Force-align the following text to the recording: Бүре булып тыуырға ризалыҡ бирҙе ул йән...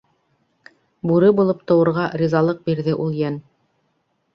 Бүре 1.11 1.29
булып 1.41 1.63
тыуырға 1.73 2.09
ризалыҡ 2.25 2.67
бирҙе 2.71 3.01
ул 3.07 3.23
йән... 3.25 3.43